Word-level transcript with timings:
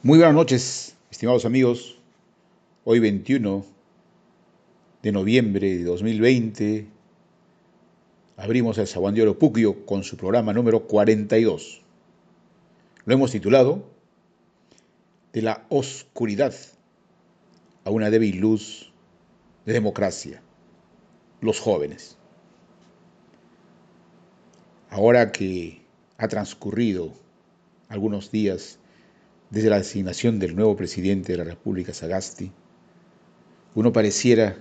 Muy 0.00 0.18
buenas 0.18 0.36
noches, 0.36 0.96
estimados 1.10 1.44
amigos. 1.44 1.98
Hoy 2.84 3.00
21 3.00 3.64
de 5.02 5.10
noviembre 5.10 5.76
de 5.76 5.82
2020 5.82 6.86
abrimos 8.36 8.78
el 8.78 8.86
Sabán 8.86 9.16
de 9.16 9.22
Oro 9.22 9.36
con 9.84 10.04
su 10.04 10.16
programa 10.16 10.52
número 10.52 10.86
42. 10.86 11.82
Lo 13.06 13.12
hemos 13.12 13.32
titulado 13.32 13.90
De 15.32 15.42
la 15.42 15.66
oscuridad 15.68 16.54
a 17.82 17.90
una 17.90 18.08
débil 18.08 18.38
luz 18.38 18.92
de 19.66 19.72
democracia, 19.72 20.40
los 21.40 21.58
jóvenes. 21.58 22.16
Ahora 24.90 25.32
que 25.32 25.82
ha 26.18 26.28
transcurrido 26.28 27.14
algunos 27.88 28.30
días 28.30 28.78
desde 29.50 29.70
la 29.70 29.78
designación 29.78 30.38
del 30.38 30.54
nuevo 30.54 30.76
presidente 30.76 31.32
de 31.32 31.38
la 31.38 31.44
República, 31.44 31.94
Sagasti, 31.94 32.52
uno 33.74 33.92
pareciera 33.92 34.58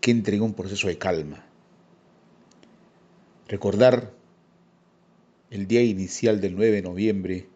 que 0.00 0.10
entre 0.10 0.36
en 0.36 0.42
un 0.42 0.54
proceso 0.54 0.88
de 0.88 0.98
calma. 0.98 1.44
Recordar 3.48 4.12
el 5.50 5.66
día 5.66 5.82
inicial 5.82 6.40
del 6.40 6.56
9 6.56 6.72
de 6.72 6.82
noviembre 6.82 7.48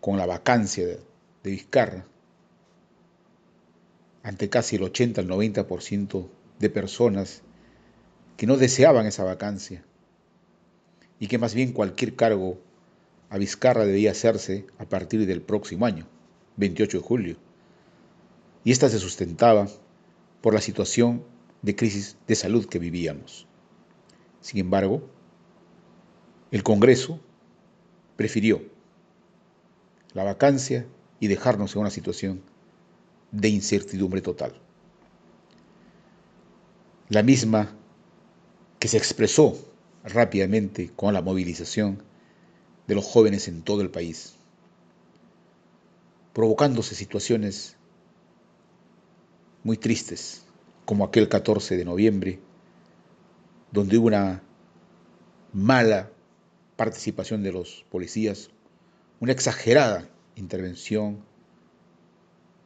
con 0.00 0.16
la 0.16 0.26
vacancia 0.26 0.86
de 0.86 1.50
Vizcarra, 1.50 2.06
ante 4.22 4.48
casi 4.48 4.76
el 4.76 4.82
80 4.82 5.20
al 5.20 5.28
90% 5.28 6.28
de 6.58 6.70
personas 6.70 7.42
que 8.36 8.46
no 8.46 8.56
deseaban 8.56 9.06
esa 9.06 9.24
vacancia 9.24 9.82
y 11.18 11.26
que 11.26 11.38
más 11.38 11.54
bien 11.54 11.72
cualquier 11.72 12.16
cargo 12.16 12.58
a 13.30 13.38
Vizcarra 13.38 13.86
debía 13.86 14.10
hacerse 14.10 14.66
a 14.78 14.84
partir 14.84 15.24
del 15.24 15.40
próximo 15.40 15.86
año, 15.86 16.06
28 16.56 16.98
de 16.98 17.02
julio, 17.02 17.36
y 18.64 18.72
esta 18.72 18.88
se 18.88 18.98
sustentaba 18.98 19.68
por 20.40 20.52
la 20.52 20.60
situación 20.60 21.24
de 21.62 21.76
crisis 21.76 22.16
de 22.26 22.34
salud 22.34 22.66
que 22.66 22.80
vivíamos. 22.80 23.46
Sin 24.40 24.58
embargo, 24.58 25.08
el 26.50 26.62
Congreso 26.64 27.20
prefirió 28.16 28.62
la 30.12 30.24
vacancia 30.24 30.86
y 31.20 31.28
dejarnos 31.28 31.74
en 31.74 31.82
una 31.82 31.90
situación 31.90 32.42
de 33.30 33.48
incertidumbre 33.48 34.22
total. 34.22 34.54
La 37.08 37.22
misma 37.22 37.76
que 38.80 38.88
se 38.88 38.96
expresó 38.96 39.56
rápidamente 40.04 40.90
con 40.96 41.14
la 41.14 41.22
movilización 41.22 42.02
de 42.86 42.94
los 42.94 43.04
jóvenes 43.04 43.48
en 43.48 43.62
todo 43.62 43.82
el 43.82 43.90
país, 43.90 44.34
provocándose 46.32 46.94
situaciones 46.94 47.76
muy 49.62 49.76
tristes, 49.76 50.44
como 50.84 51.04
aquel 51.04 51.28
14 51.28 51.76
de 51.76 51.84
noviembre, 51.84 52.40
donde 53.70 53.98
hubo 53.98 54.08
una 54.08 54.42
mala 55.52 56.10
participación 56.76 57.42
de 57.42 57.52
los 57.52 57.84
policías, 57.90 58.50
una 59.20 59.32
exagerada 59.32 60.08
intervención 60.34 61.22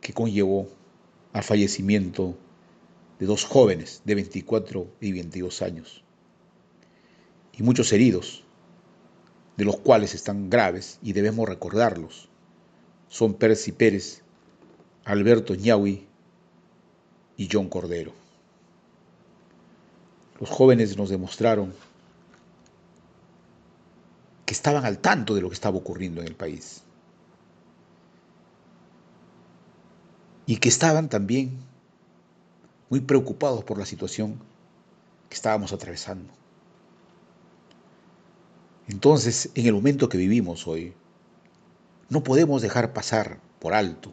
que 0.01 0.13
conllevó 0.13 0.69
al 1.33 1.43
fallecimiento 1.43 2.37
de 3.19 3.27
dos 3.27 3.45
jóvenes 3.45 4.03
de 4.05 4.15
24 4.15 4.87
y 5.01 5.13
22 5.13 5.63
años 5.63 6.05
y 7.57 7.63
muchos 7.63 7.93
heridos 7.93 8.44
de 9.57 9.65
los 9.65 9.77
cuales 9.77 10.15
están 10.15 10.51
graves 10.51 10.99
y 11.03 11.13
debemos 11.13 11.49
recordarlos. 11.49 12.29
Son 13.09 13.35
Percy 13.35 13.73
Pérez, 13.73 14.23
Alberto 15.05 15.55
Ñaui 15.55 16.07
y 17.37 17.49
John 17.51 17.69
Cordero. 17.69 18.13
Los 20.41 20.51
jóvenes 20.51 20.97
nos 20.97 21.11
demostraron 21.11 21.73
que 24.45 24.55
estaban 24.55 24.85
al 24.85 24.99
tanto 24.99 25.35
de 25.35 25.41
lo 25.41 25.49
que 25.49 25.55
estaba 25.55 25.77
ocurriendo 25.79 26.21
en 26.21 26.27
el 26.27 26.35
país 26.35 26.83
y 30.47 30.57
que 30.57 30.69
estaban 30.69 31.09
también 31.09 31.59
muy 32.91 33.01
preocupados 33.01 33.65
por 33.65 33.79
la 33.79 33.87
situación 33.87 34.39
que 35.29 35.35
estábamos 35.35 35.73
atravesando. 35.73 36.33
Entonces, 38.89 39.51
en 39.55 39.67
el 39.67 39.73
momento 39.73 40.09
que 40.09 40.19
vivimos 40.19 40.67
hoy, 40.67 40.95
no 42.11 42.23
podemos 42.23 42.61
dejar 42.61 42.93
pasar 42.93 43.41
por 43.59 43.73
alto 43.73 44.13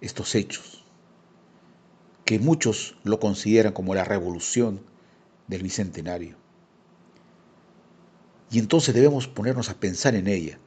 estos 0.00 0.34
hechos, 0.34 0.84
que 2.24 2.38
muchos 2.38 2.96
lo 3.04 3.20
consideran 3.20 3.72
como 3.72 3.94
la 3.94 4.04
revolución 4.04 4.80
del 5.46 5.62
Bicentenario. 5.62 6.36
Y 8.50 8.58
entonces 8.58 8.94
debemos 8.94 9.28
ponernos 9.28 9.68
a 9.68 9.78
pensar 9.78 10.14
en 10.14 10.26
ella, 10.26 10.58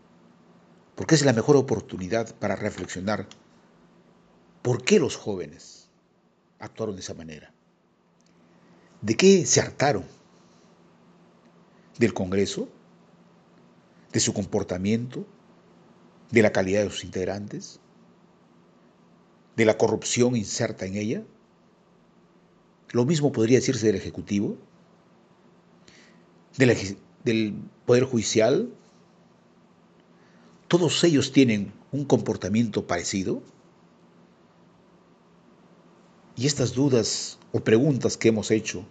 porque 0.95 1.15
es 1.15 1.25
la 1.25 1.33
mejor 1.33 1.55
oportunidad 1.55 2.35
para 2.35 2.55
reflexionar 2.55 3.27
por 4.61 4.83
qué 4.83 4.99
los 4.99 5.15
jóvenes 5.15 5.89
actuaron 6.59 6.95
de 6.95 7.01
esa 7.01 7.13
manera. 7.13 7.53
¿De 9.01 9.15
qué 9.15 9.45
se 9.45 9.61
hartaron? 9.61 10.03
¿Del 11.97 12.13
Congreso? 12.13 12.67
De 14.11 14.19
su 14.19 14.33
comportamiento, 14.33 15.25
de 16.31 16.41
la 16.41 16.51
calidad 16.51 16.83
de 16.83 16.89
sus 16.89 17.03
integrantes, 17.03 17.79
de 19.55 19.65
la 19.65 19.77
corrupción 19.77 20.35
inserta 20.35 20.85
en 20.85 20.95
ella. 20.95 21.23
Lo 22.91 23.05
mismo 23.05 23.31
podría 23.31 23.57
decirse 23.57 23.87
del 23.87 23.95
Ejecutivo, 23.95 24.57
del 26.57 27.55
Poder 27.85 28.03
Judicial. 28.03 28.73
Todos 30.67 31.03
ellos 31.03 31.31
tienen 31.31 31.73
un 31.91 32.05
comportamiento 32.05 32.87
parecido. 32.87 33.41
Y 36.35 36.47
estas 36.47 36.73
dudas 36.73 37.37
o 37.51 37.59
preguntas 37.59 38.17
que 38.17 38.29
hemos 38.29 38.49
hecho 38.49 38.85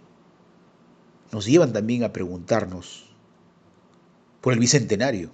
nos 1.31 1.45
llevan 1.45 1.73
también 1.73 2.03
a 2.03 2.13
preguntarnos 2.13 3.08
por 4.41 4.53
el 4.53 4.59
Bicentenario. 4.59 5.31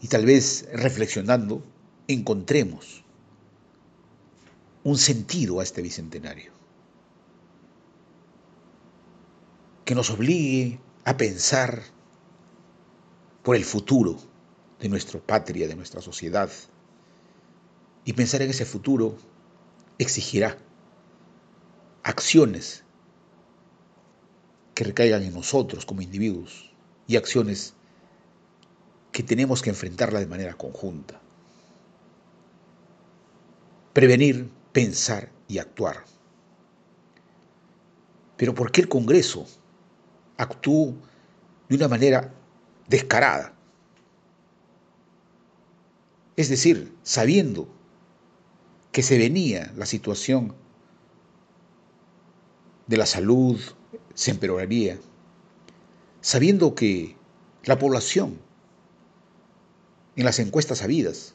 Y 0.00 0.08
tal 0.08 0.26
vez 0.26 0.68
reflexionando 0.72 1.64
encontremos 2.08 3.04
un 4.84 4.98
sentido 4.98 5.60
a 5.60 5.62
este 5.62 5.80
Bicentenario 5.80 6.52
que 9.84 9.94
nos 9.94 10.10
obligue 10.10 10.80
a 11.04 11.16
pensar 11.16 11.82
por 13.42 13.56
el 13.56 13.64
futuro 13.64 14.16
de 14.80 14.88
nuestra 14.88 15.20
patria, 15.20 15.68
de 15.68 15.76
nuestra 15.76 16.00
sociedad. 16.00 16.50
Y 18.04 18.12
pensar 18.12 18.42
en 18.42 18.50
ese 18.50 18.64
futuro 18.64 19.16
exigirá 19.98 20.58
acciones 22.02 22.81
recaigan 24.84 25.22
en 25.22 25.34
nosotros 25.34 25.86
como 25.86 26.02
individuos 26.02 26.72
y 27.06 27.16
acciones 27.16 27.74
que 29.12 29.22
tenemos 29.22 29.62
que 29.62 29.70
enfrentarla 29.70 30.20
de 30.20 30.26
manera 30.26 30.54
conjunta. 30.54 31.20
Prevenir, 33.92 34.50
pensar 34.72 35.30
y 35.48 35.58
actuar. 35.58 36.04
Pero 38.36 38.54
¿por 38.54 38.72
qué 38.72 38.80
el 38.80 38.88
Congreso 38.88 39.46
actuó 40.38 40.94
de 41.68 41.76
una 41.76 41.88
manera 41.88 42.32
descarada? 42.88 43.54
Es 46.36 46.48
decir, 46.48 46.96
sabiendo 47.02 47.68
que 48.90 49.02
se 49.02 49.18
venía 49.18 49.72
la 49.76 49.86
situación 49.86 50.54
de 52.86 52.96
la 52.96 53.06
salud, 53.06 53.60
se 54.14 54.30
empeoraría, 54.30 54.98
sabiendo 56.20 56.74
que 56.74 57.16
la 57.64 57.78
población 57.78 58.38
en 60.16 60.24
las 60.24 60.38
encuestas 60.38 60.78
sabidas 60.78 61.34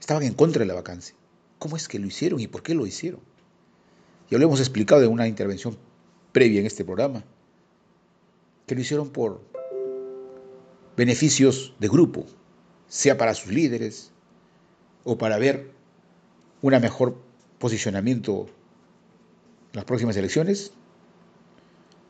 estaban 0.00 0.22
en 0.22 0.34
contra 0.34 0.60
de 0.60 0.66
la 0.66 0.74
vacancia. 0.74 1.14
¿Cómo 1.58 1.76
es 1.76 1.88
que 1.88 1.98
lo 1.98 2.06
hicieron 2.06 2.40
y 2.40 2.46
por 2.46 2.62
qué 2.62 2.74
lo 2.74 2.86
hicieron? 2.86 3.20
Ya 4.30 4.38
lo 4.38 4.44
hemos 4.44 4.60
explicado 4.60 5.02
en 5.02 5.10
una 5.10 5.26
intervención 5.26 5.76
previa 6.32 6.60
en 6.60 6.66
este 6.66 6.84
programa, 6.84 7.24
que 8.66 8.74
lo 8.74 8.80
hicieron 8.80 9.10
por 9.10 9.40
beneficios 10.96 11.74
de 11.78 11.88
grupo, 11.88 12.26
sea 12.86 13.16
para 13.16 13.34
sus 13.34 13.52
líderes 13.52 14.12
o 15.04 15.16
para 15.16 15.38
ver 15.38 15.70
un 16.60 16.72
mejor 16.80 17.16
posicionamiento 17.58 18.48
las 19.72 19.84
próximas 19.84 20.16
elecciones, 20.16 20.72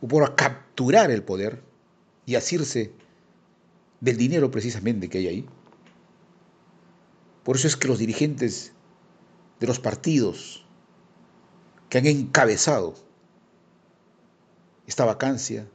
o 0.01 0.09
por 0.09 0.35
capturar 0.35 1.11
el 1.11 1.23
poder 1.23 1.63
y 2.27 2.37
asirse 2.37 2.93
del 4.01 4.17
dinero 4.17 4.51
precisamente 4.51 5.09
que 5.09 5.19
hay 5.19 5.27
ahí. 5.27 5.47
Por 7.43 7.57
eso 7.57 7.67
es 7.67 7.77
que 7.77 7.89
los 7.89 7.99
dirigentes 7.99 8.73
de 9.59 9.67
los 9.67 9.81
partidos 9.81 10.65
que 11.89 11.99
han 11.99 12.07
encabezado 12.07 12.95
esta 14.87 15.05
vacancia 15.05 15.67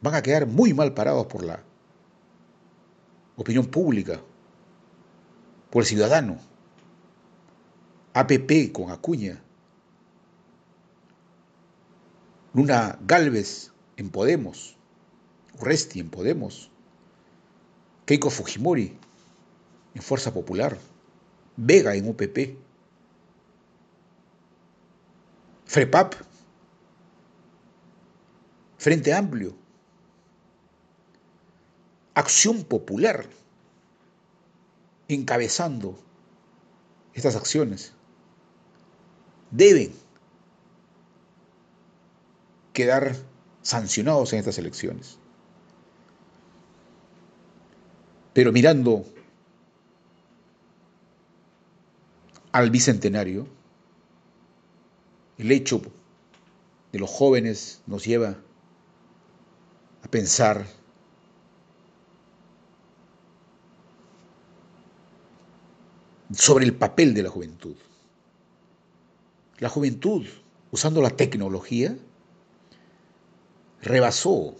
van 0.00 0.14
a 0.14 0.22
quedar 0.22 0.46
muy 0.46 0.74
mal 0.74 0.94
parados 0.94 1.26
por 1.26 1.44
la 1.44 1.62
opinión 3.36 3.66
pública, 3.66 4.20
por 5.70 5.82
el 5.82 5.86
ciudadano. 5.86 6.38
APP 8.12 8.70
con 8.72 8.90
Acuña, 8.90 9.42
Luna 12.54 13.00
Galvez 13.04 13.72
en 13.96 14.10
Podemos, 14.10 14.76
Urresti 15.60 15.98
en 15.98 16.08
Podemos, 16.08 16.70
Keiko 18.06 18.30
Fujimori 18.30 18.96
en 19.94 20.02
Fuerza 20.02 20.32
Popular, 20.32 20.78
Vega 21.56 21.96
en 21.96 22.08
UPP, 22.08 22.56
FREPAP, 25.66 26.14
Frente 28.78 29.12
Amplio, 29.12 29.56
Acción 32.14 32.62
Popular, 32.62 33.26
encabezando 35.08 35.98
estas 37.14 37.34
acciones, 37.34 37.94
deben 39.50 40.03
quedar 42.74 43.16
sancionados 43.62 44.34
en 44.34 44.40
estas 44.40 44.58
elecciones. 44.58 45.18
Pero 48.34 48.52
mirando 48.52 49.06
al 52.52 52.70
bicentenario, 52.70 53.46
el 55.38 55.50
hecho 55.50 55.80
de 56.92 56.98
los 56.98 57.08
jóvenes 57.08 57.80
nos 57.86 58.04
lleva 58.04 58.36
a 60.02 60.08
pensar 60.08 60.66
sobre 66.32 66.64
el 66.64 66.74
papel 66.74 67.14
de 67.14 67.22
la 67.22 67.30
juventud. 67.30 67.76
La 69.58 69.68
juventud, 69.68 70.26
usando 70.72 71.00
la 71.00 71.10
tecnología, 71.10 71.96
rebasó 73.84 74.54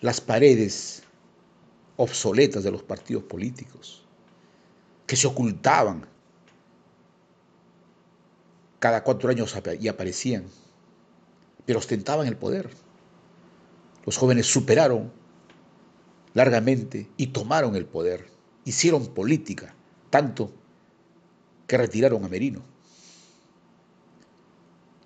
las 0.00 0.20
paredes 0.20 1.02
obsoletas 1.96 2.62
de 2.62 2.70
los 2.70 2.84
partidos 2.84 3.24
políticos, 3.24 4.04
que 5.06 5.16
se 5.16 5.26
ocultaban 5.26 6.06
cada 8.78 9.02
cuatro 9.02 9.28
años 9.28 9.56
y 9.80 9.88
aparecían, 9.88 10.44
pero 11.66 11.80
ostentaban 11.80 12.28
el 12.28 12.36
poder. 12.36 12.70
Los 14.06 14.16
jóvenes 14.16 14.46
superaron 14.46 15.10
largamente 16.34 17.10
y 17.16 17.26
tomaron 17.28 17.74
el 17.74 17.86
poder, 17.86 18.30
hicieron 18.64 19.08
política, 19.08 19.74
tanto 20.10 20.52
que 21.66 21.76
retiraron 21.76 22.24
a 22.24 22.28
Merino. 22.28 22.62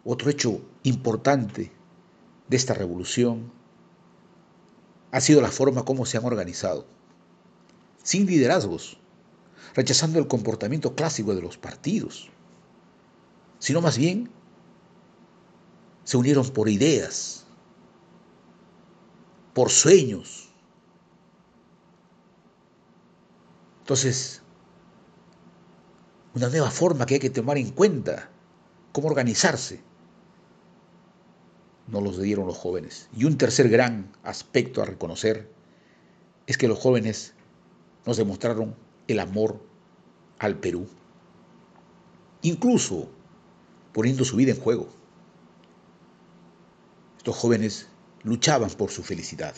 Otro 0.05 0.29
hecho 0.29 0.61
importante 0.83 1.73
de 2.53 2.59
esta 2.59 2.75
revolución 2.75 3.51
ha 5.11 5.23
sido 5.23 5.41
la 5.41 5.51
forma 5.51 5.87
como 5.87 6.05
se 6.05 6.19
han 6.19 6.25
organizado, 6.27 6.87
sin 8.03 8.27
liderazgos, 8.27 8.99
rechazando 9.75 10.19
el 10.19 10.29
comportamiento 10.29 10.95
clásico 10.95 11.35
de 11.35 11.41
los 11.41 11.57
partidos, 11.57 12.29
sino 13.59 13.81
más 13.81 13.97
bien 13.97 14.31
se 16.05 16.19
unieron 16.19 16.47
por 16.51 16.69
ideas, 16.69 17.47
por 19.55 19.71
sueños. 19.71 20.51
Entonces, 23.81 24.43
una 26.35 26.51
nueva 26.51 26.71
forma 26.71 27.07
que 27.07 27.15
hay 27.15 27.21
que 27.21 27.31
tomar 27.31 27.57
en 27.57 27.71
cuenta, 27.71 28.29
cómo 28.93 29.09
organizarse 29.09 29.81
no 31.93 32.01
los 32.01 32.21
dieron 32.21 32.47
los 32.47 32.59
jóvenes. 32.59 33.09
Y 33.15 33.25
un 33.27 33.39
tercer 33.39 33.69
gran 33.69 34.11
aspecto 34.25 34.83
a 34.83 34.87
reconocer 34.87 35.49
es 36.47 36.59
que 36.59 36.67
los 36.67 36.79
jóvenes 36.79 37.35
nos 38.05 38.17
demostraron 38.17 38.75
el 39.07 39.21
amor 39.21 39.61
al 40.39 40.59
Perú, 40.59 40.89
incluso 42.41 43.09
poniendo 43.93 44.25
su 44.25 44.37
vida 44.37 44.51
en 44.53 44.61
juego. 44.61 44.89
Estos 47.19 47.37
jóvenes 47.37 47.87
luchaban 48.25 48.71
por 48.71 48.91
su 48.91 49.05
felicidad. 49.05 49.55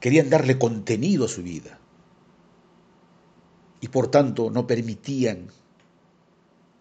Querían 0.00 0.30
darle 0.30 0.58
contenido 0.58 1.26
a 1.26 1.28
su 1.28 1.42
vida 1.42 1.78
y 3.80 3.88
por 3.88 4.08
tanto 4.08 4.50
no 4.50 4.66
permitían 4.66 5.48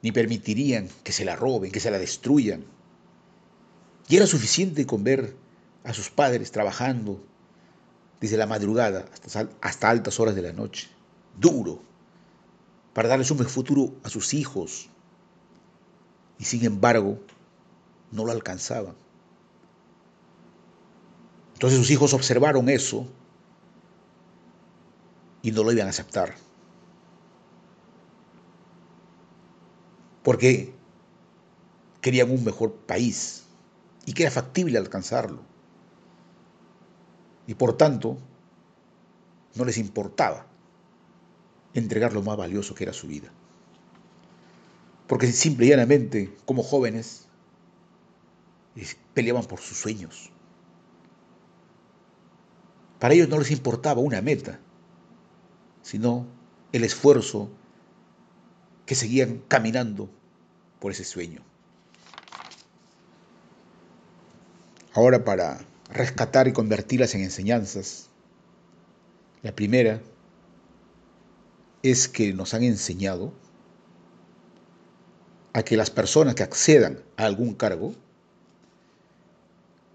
ni 0.01 0.11
permitirían 0.11 0.87
que 1.03 1.11
se 1.11 1.25
la 1.25 1.35
roben, 1.35 1.71
que 1.71 1.79
se 1.79 1.89
la 1.91 1.97
destruyan. 1.97 2.74
Y 4.07 4.15
era 4.15 4.27
suficiente 4.27 4.85
con 4.85 5.03
ver 5.03 5.35
a 5.83 5.93
sus 5.93 6.09
padres 6.09 6.51
trabajando 6.51 7.23
desde 8.21 8.37
la 8.37 8.45
madrugada 8.45 9.05
hasta, 9.61 9.89
altas 9.89 10.19
horas 10.19 10.35
de 10.35 10.41
la 10.41 10.53
noche, 10.53 10.89
duro, 11.39 11.81
para 12.93 13.09
darles 13.09 13.31
un 13.31 13.39
mejor 13.39 13.51
futuro 13.51 13.95
a 14.03 14.09
sus 14.09 14.33
hijos. 14.33 14.89
Y 16.37 16.45
sin 16.45 16.65
embargo, 16.65 17.19
no 18.11 18.25
lo 18.25 18.31
alcanzaban. 18.31 18.95
Entonces 21.53 21.79
sus 21.79 21.89
hijos 21.89 22.13
observaron 22.13 22.69
eso 22.69 23.07
y 25.41 25.51
no 25.51 25.63
lo 25.63 25.71
iban 25.71 25.87
a 25.87 25.91
aceptar. 25.91 26.35
Porque 30.23 30.73
querían 32.01 32.29
un 32.31 32.43
mejor 32.43 32.73
país 32.73 33.44
y 34.05 34.13
que 34.13 34.23
era 34.23 34.31
factible 34.31 34.77
alcanzarlo. 34.77 35.41
Y 37.47 37.55
por 37.55 37.77
tanto, 37.77 38.17
no 39.55 39.65
les 39.65 39.77
importaba 39.77 40.47
entregar 41.73 42.13
lo 42.13 42.21
más 42.21 42.37
valioso 42.37 42.75
que 42.75 42.83
era 42.83 42.93
su 42.93 43.07
vida. 43.07 43.31
Porque 45.07 45.31
simple 45.31 45.67
y 45.67 45.69
llanamente, 45.69 46.35
como 46.45 46.63
jóvenes, 46.63 47.27
peleaban 49.13 49.45
por 49.45 49.59
sus 49.59 49.77
sueños. 49.77 50.31
Para 52.99 53.13
ellos 53.13 53.29
no 53.29 53.37
les 53.37 53.51
importaba 53.51 54.01
una 54.01 54.21
meta, 54.21 54.59
sino 55.81 56.25
el 56.71 56.83
esfuerzo 56.83 57.49
que 58.85 58.95
seguían 58.95 59.41
caminando 59.47 60.09
por 60.79 60.91
ese 60.91 61.03
sueño. 61.03 61.41
Ahora 64.95 65.25
para 65.25 65.59
rescatar 65.89 66.47
y 66.47 66.53
convertirlas 66.53 67.15
en 67.15 67.21
enseñanzas. 67.21 68.07
La 69.41 69.53
primera 69.53 70.01
es 71.83 72.07
que 72.07 72.33
nos 72.33 72.53
han 72.53 72.63
enseñado 72.63 73.33
a 75.51 75.63
que 75.63 75.75
las 75.75 75.91
personas 75.91 76.35
que 76.35 76.43
accedan 76.43 77.03
a 77.17 77.25
algún 77.25 77.55
cargo 77.55 77.93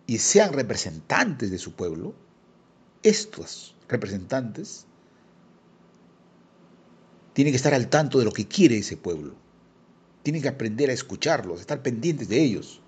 y 0.07 0.19
sean 0.19 0.53
representantes 0.53 1.51
de 1.51 1.59
su 1.59 1.73
pueblo, 1.73 2.15
estos 3.03 3.75
representantes 3.89 4.85
tienen 7.33 7.55
que 7.55 7.57
estar 7.57 7.73
al 7.73 7.89
tanto 7.89 8.19
de 8.19 8.27
lo 8.27 8.33
que 8.33 8.47
quiere 8.47 8.77
ese 8.77 8.99
pueblo. 8.99 9.35
Tienen 10.23 10.43
que 10.43 10.49
aprender 10.49 10.91
a 10.91 10.93
escucharlos, 10.93 11.61
estar 11.61 11.81
pendientes 11.81 12.29
de 12.29 12.43
ellos 12.43 12.83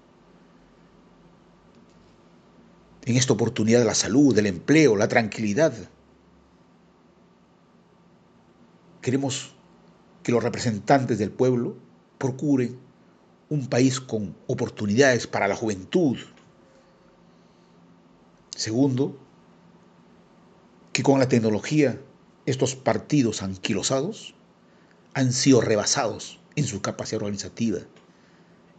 en 3.04 3.16
esta 3.16 3.32
oportunidad 3.32 3.80
de 3.80 3.84
la 3.84 3.94
salud, 3.94 4.34
del 4.34 4.46
empleo, 4.46 4.96
la 4.96 5.08
tranquilidad. 5.08 5.72
Queremos 9.00 9.54
que 10.22 10.32
los 10.32 10.42
representantes 10.42 11.18
del 11.18 11.32
pueblo 11.32 11.76
procuren 12.18 12.78
un 13.48 13.66
país 13.66 14.00
con 14.00 14.36
oportunidades 14.46 15.26
para 15.26 15.48
la 15.48 15.56
juventud. 15.56 16.16
Segundo, 18.54 19.18
que 20.92 21.02
con 21.02 21.18
la 21.18 21.28
tecnología 21.28 22.00
estos 22.46 22.76
partidos 22.76 23.42
anquilosados 23.42 24.34
han 25.14 25.32
sido 25.32 25.60
rebasados 25.60 26.38
en 26.54 26.64
su 26.64 26.80
capacidad 26.80 27.22
organizativa, 27.22 27.80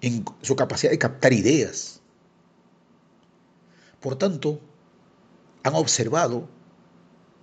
en 0.02 0.24
su 0.42 0.56
capacidad 0.56 0.92
de 0.92 1.00
captar 1.00 1.34
ideas, 1.34 2.03
por 4.04 4.18
tanto, 4.18 4.60
han 5.64 5.76
observado 5.76 6.50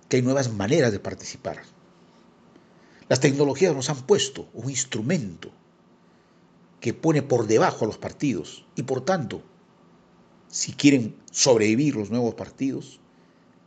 que 0.07 0.17
hay 0.17 0.21
nuevas 0.21 0.53
maneras 0.53 0.91
de 0.91 0.99
participar. 0.99 1.63
Las 3.09 3.19
tecnologías 3.19 3.73
nos 3.73 3.89
han 3.89 4.03
puesto 4.03 4.47
un 4.53 4.69
instrumento 4.69 5.49
que 6.79 6.93
pone 6.93 7.23
por 7.23 7.47
debajo 7.47 7.83
a 7.83 7.87
los 7.87 7.97
partidos 7.97 8.67
y 8.75 8.83
por 8.83 9.03
tanto, 9.03 9.41
si 10.49 10.73
quieren 10.73 11.15
sobrevivir 11.31 11.95
los 11.95 12.11
nuevos 12.11 12.35
partidos, 12.35 12.99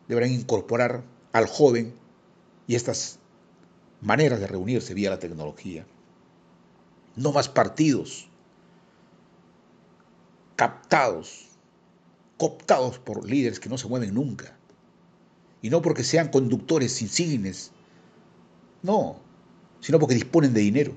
deberán 0.07 0.31
incorporar 0.31 1.03
al 1.33 1.49
joven 1.49 1.95
y 2.69 2.77
estas 2.77 3.19
maneras 4.01 4.39
de 4.39 4.47
reunirse 4.47 4.95
vía 4.95 5.11
la 5.11 5.19
tecnología. 5.19 5.85
No 7.17 7.33
más 7.33 7.49
partidos 7.49 8.29
captados, 10.55 11.54
cooptados 12.37 12.99
por 12.99 13.29
líderes 13.29 13.61
que 13.61 13.69
no 13.69 13.79
se 13.79 13.89
mueven 13.89 14.15
nunca. 14.15 14.57
Y 15.63 15.71
no 15.71 15.83
porque 15.83 16.05
sean 16.05 16.29
conductores 16.29 17.01
insignes, 17.01 17.71
no, 18.83 19.17
sino 19.81 19.99
porque 19.99 20.15
disponen 20.15 20.53
de 20.53 20.61
dinero. 20.61 20.95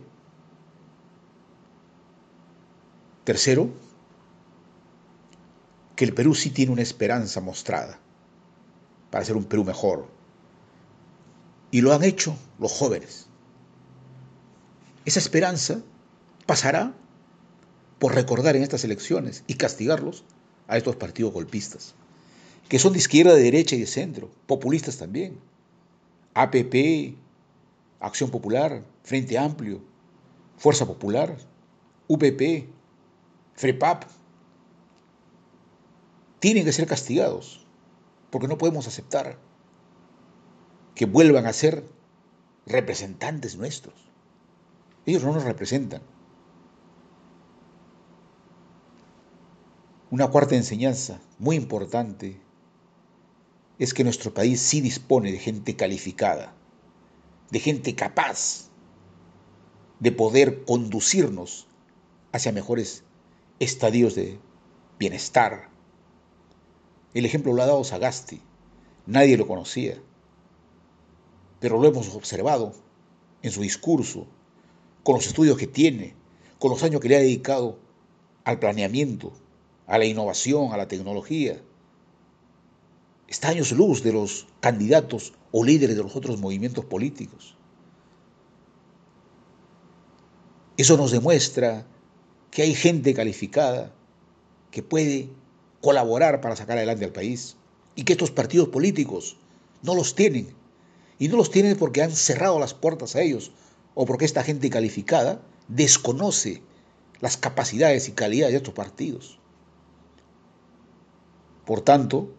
Tercero, 3.23 3.69
que 5.95 6.05
el 6.05 6.13
Perú 6.13 6.35
sí 6.35 6.49
tiene 6.51 6.71
una 6.71 6.81
esperanza 6.81 7.41
mostrada 7.41 7.99
para 9.09 9.25
ser 9.25 9.35
un 9.35 9.45
Perú 9.45 9.63
mejor. 9.63 10.07
Y 11.71 11.81
lo 11.81 11.93
han 11.93 12.03
hecho 12.03 12.37
los 12.59 12.71
jóvenes. 12.71 13.27
Esa 15.05 15.19
esperanza 15.19 15.81
pasará 16.45 16.93
por 17.99 18.15
recordar 18.15 18.55
en 18.55 18.63
estas 18.63 18.83
elecciones 18.83 19.43
y 19.47 19.55
castigarlos 19.55 20.23
a 20.67 20.77
estos 20.77 20.95
partidos 20.95 21.33
golpistas, 21.33 21.95
que 22.69 22.79
son 22.79 22.93
de 22.93 22.99
izquierda, 22.99 23.33
de 23.33 23.43
derecha 23.43 23.75
y 23.75 23.79
de 23.79 23.87
centro, 23.87 24.29
populistas 24.45 24.97
también. 24.97 25.39
APP, 26.33 27.15
Acción 27.99 28.29
Popular, 28.29 28.83
Frente 29.03 29.37
Amplio, 29.37 29.81
Fuerza 30.57 30.85
Popular, 30.85 31.37
UPP, 32.07 32.67
FREPAP, 33.55 34.03
tienen 36.39 36.65
que 36.65 36.73
ser 36.73 36.87
castigados, 36.87 37.65
porque 38.29 38.47
no 38.47 38.57
podemos 38.57 38.87
aceptar 38.87 39.37
que 40.93 41.05
vuelvan 41.05 41.45
a 41.45 41.53
ser 41.53 41.83
representantes 42.65 43.57
nuestros. 43.57 43.95
Ellos 45.05 45.23
no 45.23 45.33
nos 45.33 45.43
representan. 45.43 46.01
Una 50.09 50.29
cuarta 50.29 50.55
enseñanza 50.55 51.19
muy 51.37 51.57
importante 51.57 52.39
es 53.77 53.93
que 53.93 54.05
nuestro 54.05 54.33
país 54.33 54.61
sí 54.61 54.79
dispone 54.79 55.33
de 55.33 55.37
gente 55.37 55.75
calificada, 55.75 56.55
de 57.51 57.59
gente 57.59 57.93
capaz 57.93 58.69
de 59.99 60.13
poder 60.13 60.63
conducirnos 60.63 61.67
hacia 62.31 62.53
mejores 62.53 63.03
estadios 63.59 64.15
de 64.15 64.39
bienestar. 64.97 65.67
El 67.13 67.25
ejemplo 67.25 67.51
lo 67.51 67.63
ha 67.63 67.65
dado 67.65 67.83
Sagasti, 67.83 68.41
nadie 69.07 69.35
lo 69.35 69.45
conocía, 69.45 70.01
pero 71.59 71.81
lo 71.81 71.87
hemos 71.89 72.15
observado 72.15 72.71
en 73.41 73.51
su 73.51 73.59
discurso, 73.59 74.25
con 75.03 75.15
los 75.15 75.27
estudios 75.27 75.57
que 75.57 75.67
tiene, 75.67 76.15
con 76.59 76.71
los 76.71 76.81
años 76.83 77.01
que 77.01 77.09
le 77.09 77.17
ha 77.17 77.19
dedicado 77.19 77.77
al 78.45 78.59
planeamiento, 78.59 79.33
a 79.87 79.97
la 79.97 80.05
innovación, 80.05 80.73
a 80.73 80.77
la 80.77 80.87
tecnología. 80.87 81.61
Está 83.27 83.49
años 83.49 83.71
luz 83.71 84.03
de 84.03 84.13
los 84.13 84.47
candidatos 84.59 85.33
o 85.51 85.63
líderes 85.63 85.95
de 85.95 86.03
los 86.03 86.15
otros 86.15 86.39
movimientos 86.39 86.85
políticos. 86.85 87.57
Eso 90.77 90.95
nos 90.97 91.11
demuestra 91.11 91.87
que 92.51 92.61
hay 92.61 92.75
gente 92.75 93.13
calificada 93.13 93.93
que 94.71 94.83
puede 94.83 95.29
colaborar 95.81 96.41
para 96.41 96.55
sacar 96.55 96.77
adelante 96.77 97.05
al 97.05 97.11
país 97.11 97.57
y 97.95 98.03
que 98.03 98.13
estos 98.13 98.31
partidos 98.31 98.69
políticos 98.69 99.37
no 99.81 99.95
los 99.95 100.15
tienen. 100.15 100.53
Y 101.19 101.29
no 101.29 101.37
los 101.37 101.49
tienen 101.49 101.77
porque 101.77 102.03
han 102.03 102.11
cerrado 102.11 102.59
las 102.59 102.73
puertas 102.73 103.15
a 103.15 103.21
ellos 103.21 103.51
o 103.95 104.05
porque 104.05 104.25
esta 104.25 104.43
gente 104.43 104.69
calificada 104.69 105.41
desconoce 105.67 106.61
las 107.19 107.37
capacidades 107.37 108.07
y 108.07 108.11
calidades 108.11 108.53
de 108.53 108.57
estos 108.57 108.75
partidos. 108.75 109.39
Por 111.67 111.81
tanto, 111.81 112.33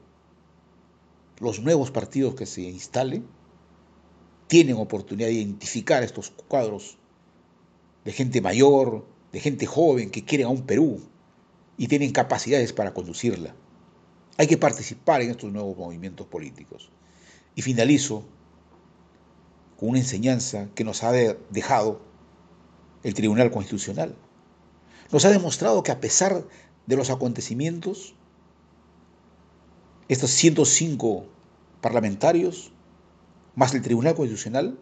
los 1.39 1.61
nuevos 1.61 1.91
partidos 1.91 2.35
que 2.35 2.47
se 2.47 2.63
instalen 2.63 3.27
tienen 4.47 4.77
oportunidad 4.77 5.29
de 5.29 5.35
identificar 5.35 6.03
estos 6.03 6.31
cuadros 6.31 6.97
de 8.07 8.13
gente 8.13 8.41
mayor, 8.41 9.05
de 9.31 9.41
gente 9.41 9.67
joven 9.67 10.11
que 10.11 10.25
quieren 10.25 10.47
a 10.47 10.51
un 10.51 10.63
Perú 10.63 11.03
y 11.77 11.89
tienen 11.89 12.11
capacidades 12.11 12.73
para 12.73 12.95
conducirla. 12.95 13.55
Hay 14.39 14.47
que 14.47 14.57
participar 14.57 15.21
en 15.21 15.33
estos 15.33 15.53
nuevos 15.53 15.77
movimientos 15.77 16.27
políticos. 16.27 16.89
Y 17.55 17.61
finalizo 17.61 18.25
con 19.79 19.91
una 19.91 19.99
enseñanza 19.99 20.71
que 20.75 20.85
nos 20.85 21.03
ha 21.05 21.13
dejado 21.13 22.01
el 23.03 23.13
Tribunal 23.13 23.51
Constitucional. 23.51 24.17
Nos 25.13 25.27
ha 25.27 25.31
demostrado 25.31 25.83
que 25.83 25.93
a 25.93 26.01
pesar 26.01 26.47
de 26.87 26.97
los 26.97 27.11
acontecimientos, 27.11 28.15
estos 30.09 30.31
105 30.31 31.27
parlamentarios, 31.81 32.73
más 33.55 33.75
el 33.75 33.83
Tribunal 33.83 34.15
Constitucional, 34.15 34.79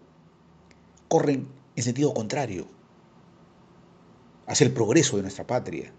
corren 1.09 1.49
en 1.75 1.83
sentido 1.83 2.15
contrario 2.15 2.69
hacia 4.47 4.67
el 4.67 4.73
progreso 4.73 5.17
de 5.17 5.23
nuestra 5.23 5.47
patria. 5.47 5.93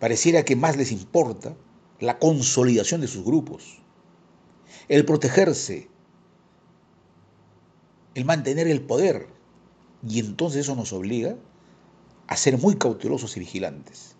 Pareciera 0.00 0.44
que 0.44 0.56
más 0.56 0.76
les 0.76 0.92
importa 0.92 1.56
la 2.00 2.18
consolidación 2.18 3.00
de 3.00 3.08
sus 3.08 3.24
grupos, 3.24 3.80
el 4.88 5.04
protegerse, 5.04 5.88
el 8.14 8.24
mantener 8.24 8.66
el 8.66 8.82
poder. 8.82 9.28
Y 10.06 10.20
entonces 10.20 10.62
eso 10.62 10.74
nos 10.74 10.92
obliga 10.92 11.36
a 12.26 12.36
ser 12.36 12.58
muy 12.58 12.76
cautelosos 12.76 13.36
y 13.36 13.40
vigilantes. 13.40 14.16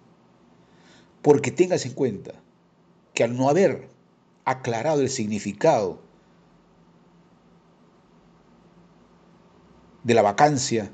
Porque 1.23 1.51
tengas 1.51 1.85
en 1.87 1.93
cuenta 1.93 2.43
que 3.17 3.25
al 3.25 3.35
no 3.35 3.49
haber 3.49 3.89
aclarado 4.45 5.01
el 5.01 5.09
significado 5.09 6.03
de 10.05 10.15
la 10.15 10.21
vacancia 10.21 10.93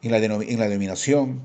en 0.00 0.10
la, 0.10 0.18
denominación 0.18 1.42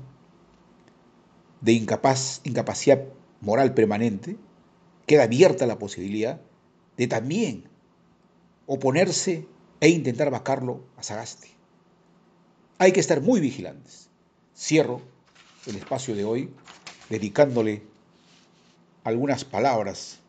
de 1.60 1.72
incapacidad 1.72 3.04
moral 3.42 3.74
permanente, 3.74 4.38
queda 5.06 5.24
abierta 5.24 5.66
la 5.66 5.78
posibilidad 5.78 6.40
de 6.96 7.06
también 7.06 7.64
oponerse 8.66 9.46
e 9.80 9.90
intentar 9.90 10.30
vacarlo 10.30 10.82
a 10.96 11.02
Sagasti. 11.02 11.50
Hay 12.78 12.92
que 12.92 13.00
estar 13.00 13.20
muy 13.20 13.40
vigilantes. 13.40 14.08
Cierro 14.56 15.02
el 15.66 15.76
espacio 15.76 16.16
de 16.16 16.24
hoy 16.24 16.54
dedicándole 17.10 17.91
algunas 19.04 19.44
palabras 19.44 20.20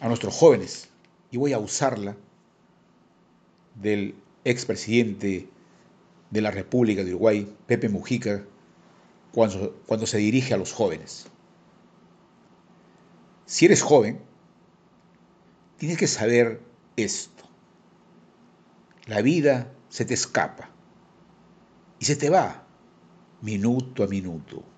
a 0.00 0.08
nuestros 0.08 0.34
jóvenes 0.34 0.88
y 1.30 1.36
voy 1.36 1.52
a 1.52 1.58
usarla 1.58 2.16
del 3.74 4.14
expresidente 4.44 5.48
de 6.30 6.40
la 6.40 6.50
República 6.50 7.04
de 7.04 7.10
Uruguay, 7.10 7.56
Pepe 7.66 7.88
Mujica, 7.88 8.44
cuando, 9.32 9.80
cuando 9.86 10.06
se 10.06 10.18
dirige 10.18 10.54
a 10.54 10.56
los 10.56 10.72
jóvenes. 10.72 11.26
Si 13.46 13.66
eres 13.66 13.82
joven, 13.82 14.20
tienes 15.78 15.98
que 15.98 16.06
saber 16.06 16.60
esto. 16.96 17.44
La 19.06 19.22
vida 19.22 19.72
se 19.88 20.04
te 20.04 20.14
escapa 20.14 20.70
y 21.98 22.04
se 22.04 22.16
te 22.16 22.30
va 22.30 22.64
minuto 23.40 24.04
a 24.04 24.06
minuto 24.06 24.71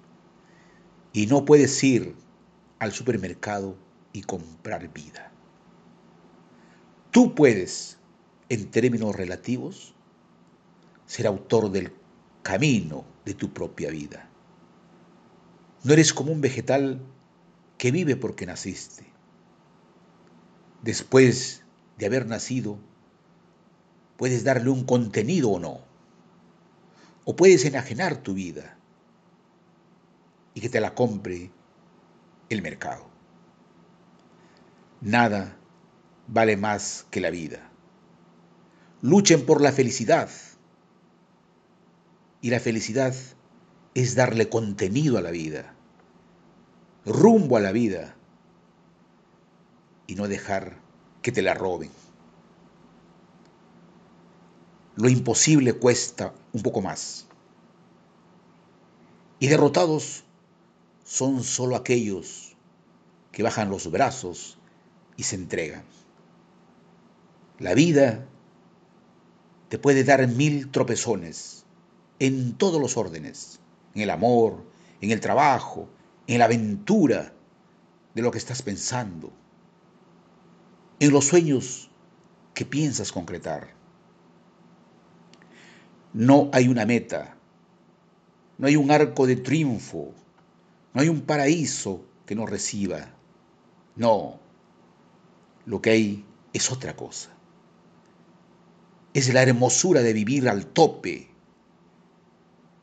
y 1.14 1.26
no 1.26 1.44
puedes 1.44 1.83
ir 1.85 2.16
al 2.80 2.92
supermercado 2.92 3.76
y 4.12 4.23
comprar 4.23 4.92
vida. 4.92 5.30
Tú 7.12 7.37
puedes, 7.37 7.99
en 8.49 8.68
términos 8.73 9.14
relativos, 9.14 9.94
ser 11.06 11.28
autor 11.28 11.71
del 11.71 11.92
camino 12.42 13.04
de 13.25 13.35
tu 13.35 13.52
propia 13.54 13.90
vida. 13.90 14.28
No 15.85 15.92
eres 15.92 16.12
como 16.12 16.33
un 16.33 16.40
vegetal 16.40 17.00
que 17.78 17.92
vive 17.92 18.16
porque 18.16 18.44
naciste. 18.44 19.06
Después 20.83 21.62
de 21.97 22.06
haber 22.06 22.26
nacido, 22.26 22.76
puedes 24.16 24.42
darle 24.42 24.71
un 24.71 24.85
contenido 24.85 25.50
o 25.50 25.61
no. 25.61 25.78
O 27.25 27.37
puedes 27.37 27.64
enajenar 27.64 28.16
tu 28.16 28.35
vida 28.35 28.78
y 30.54 30.61
que 30.61 30.68
te 30.68 30.80
la 30.80 30.94
compre 30.94 31.50
el 32.49 32.62
mercado. 32.62 33.06
Nada 35.00 35.56
vale 36.28 36.56
más 36.56 37.06
que 37.11 37.20
la 37.20 37.30
vida. 37.30 37.70
Luchen 39.02 39.44
por 39.44 39.61
la 39.61 39.73
felicidad. 39.73 40.30
Y 42.40 42.50
la 42.50 42.61
felicidad 42.61 43.14
es 43.94 44.14
darle 44.14 44.49
contenido 44.49 45.18
a 45.18 45.23
la 45.23 45.30
vida, 45.30 45.75
rumbo 47.04 47.56
a 47.56 47.61
la 47.61 47.73
vida, 47.73 48.16
y 50.06 50.14
no 50.14 50.28
dejar 50.28 50.78
que 51.23 51.32
te 51.32 51.42
la 51.42 51.54
roben. 51.54 51.90
Lo 54.96 55.08
imposible 55.08 55.73
cuesta 55.73 56.34
un 56.52 56.62
poco 56.62 56.82
más. 56.82 57.26
Y 59.38 59.49
derrotados 59.49 60.24
son 61.04 61.44
solo 61.44 61.76
aquellos 61.76 62.56
que 63.30 63.42
bajan 63.42 63.70
los 63.70 63.90
brazos 63.90 64.58
y 65.16 65.23
se 65.25 65.37
entregan. 65.37 65.84
La 67.58 67.75
vida 67.75 68.26
te 69.68 69.78
puede 69.78 70.02
dar 70.02 70.26
mil 70.26 70.70
tropezones 70.70 71.64
en 72.18 72.54
todos 72.54 72.80
los 72.80 72.96
órdenes, 72.96 73.61
en 73.94 74.02
el 74.02 74.11
amor, 74.11 74.64
en 75.00 75.11
el 75.11 75.20
trabajo, 75.20 75.88
en 76.26 76.38
la 76.38 76.46
aventura 76.46 77.32
de 78.14 78.23
lo 78.23 78.30
que 78.30 78.38
estás 78.38 78.62
pensando, 78.62 79.32
en 81.00 81.12
los 81.12 81.26
sueños 81.26 81.90
que 82.54 82.64
piensas 82.64 83.12
concretar. 83.12 83.75
No 86.12 86.49
hay 86.52 86.68
una 86.68 86.87
meta, 86.87 87.37
no 88.56 88.68
hay 88.68 88.76
un 88.76 88.90
arco 88.90 89.26
de 89.26 89.37
triunfo, 89.37 90.14
no 90.95 91.01
hay 91.01 91.09
un 91.09 91.23
paraíso 91.23 92.05
que 92.25 92.37
nos 92.37 92.49
reciba. 92.49 93.13
No, 93.97 94.39
lo 95.67 95.83
que 95.83 95.91
hay 95.91 96.25
es 96.53 96.71
otra 96.71 96.95
cosa. 96.95 97.31
Es 99.13 99.33
la 99.35 99.43
hermosura 99.43 100.03
de 100.03 100.13
vivir 100.13 100.49
al 100.49 100.67
tope, 100.67 101.29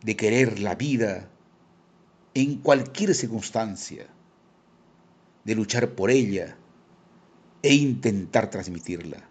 de 0.04 0.16
querer 0.18 0.60
la 0.60 0.76
vida 0.76 1.30
en 2.34 2.58
cualquier 2.58 3.16
circunstancia, 3.16 4.08
de 5.46 5.56
luchar 5.56 5.96
por 5.96 6.12
ella 6.12 6.58
e 7.64 7.74
intentar 7.74 8.50
transmitirla. 8.50 9.30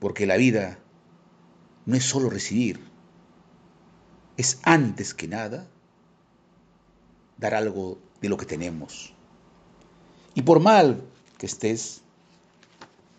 Porque 0.00 0.26
la 0.26 0.36
vida 0.36 0.78
no 1.86 1.96
es 1.96 2.04
solo 2.04 2.28
recibir, 2.28 2.80
es 4.36 4.60
antes 4.62 5.14
que 5.14 5.28
nada 5.28 5.68
dar 7.38 7.54
algo 7.54 7.98
de 8.20 8.28
lo 8.28 8.36
que 8.36 8.46
tenemos. 8.46 9.14
Y 10.34 10.42
por 10.42 10.60
mal 10.60 11.02
que 11.38 11.46
estés, 11.46 12.02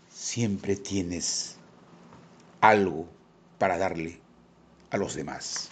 siempre 0.09 0.75
tienes 0.75 1.55
algo 2.61 3.07
para 3.57 3.77
darle 3.77 4.19
a 4.91 4.97
los 4.97 5.15
demás. 5.15 5.69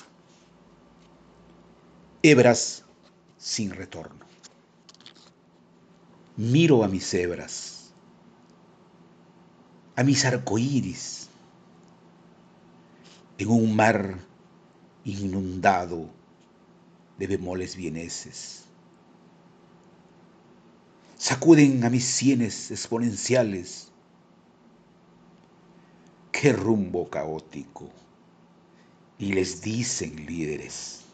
Hebras 2.23 2.83
sin 3.37 3.71
retorno. 3.71 4.25
Miro 6.37 6.83
a 6.83 6.87
mis 6.87 7.13
hebras, 7.13 7.91
a 9.95 10.03
mis 10.03 10.23
arcoíris, 10.23 11.29
en 13.37 13.49
un 13.49 13.75
mar 13.75 14.17
inundado 15.03 16.16
de 17.17 17.27
bemoles 17.27 17.75
vieneses. 17.75 18.65
Sacuden 21.17 21.83
a 21.83 21.89
mis 21.89 22.05
sienes 22.05 22.71
exponenciales. 22.71 23.91
Qué 26.31 26.53
rumbo 26.53 27.09
caótico. 27.09 27.89
Y 29.17 29.33
les 29.33 29.61
dicen 29.61 30.27
líderes 30.27 31.07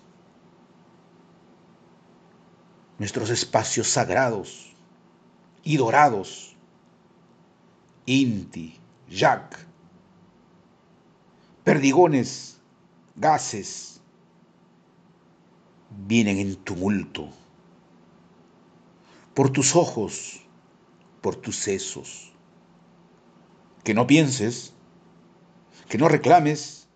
nuestros 2.98 3.30
espacios 3.32 3.88
sagrados 3.88 4.74
y 5.64 5.78
dorados. 5.78 6.56
Inti, 8.06 8.80
Jack, 9.10 9.66
perdigones, 11.64 12.58
gases, 13.16 13.93
vienen 15.98 16.38
en 16.38 16.56
tumulto. 16.56 17.30
Por 19.34 19.52
tus 19.52 19.76
ojos, 19.76 20.42
por 21.22 21.36
tus 21.36 21.56
sesos. 21.56 22.32
Que 23.84 23.94
no 23.94 24.08
pienses, 24.08 24.74
que 25.90 25.98
no 25.98 26.08
reclames, 26.08 26.88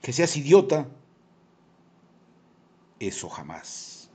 que 0.00 0.12
seas 0.12 0.36
idiota. 0.36 0.88
Eso 2.98 3.28
jamás. 3.28 4.10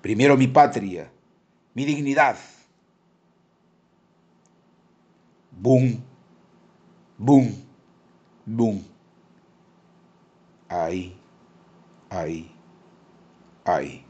Primero 0.00 0.36
mi 0.36 0.46
patria, 0.46 1.10
mi 1.74 1.84
dignidad. 1.84 2.36
Boom, 5.50 6.02
boom, 7.18 7.52
boom. 8.46 8.84
Ahí, 10.68 11.17
ahí, 12.10 12.60
ahí. 13.64 14.07